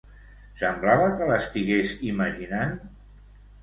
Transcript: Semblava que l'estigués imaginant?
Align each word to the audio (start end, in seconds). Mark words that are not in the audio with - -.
Semblava 0.61 1.11
que 1.21 1.29
l'estigués 1.33 1.95
imaginant? 2.11 2.79